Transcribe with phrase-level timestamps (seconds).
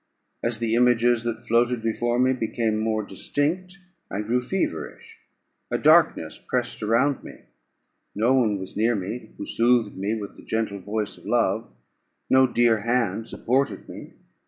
[0.41, 3.77] As the images that floated before me became more distinct,
[4.09, 5.19] I grew feverish;
[5.69, 7.41] a darkness pressed around me:
[8.15, 11.71] no one was near me who soothed me with the gentle voice of love;
[12.31, 14.13] no dear hand supported me.